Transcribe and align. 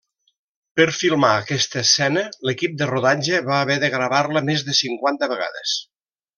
Per 0.79 0.87
filmar 0.99 1.29
aquesta 1.41 1.79
escena 1.87 2.23
l'equip 2.49 2.75
de 2.81 2.89
rodatge 2.93 3.43
va 3.53 3.61
haver 3.67 3.79
de 3.87 3.93
gravar-la 3.99 4.45
més 4.51 4.65
de 4.71 4.79
cinquanta 4.83 5.33
vegades. 5.37 5.79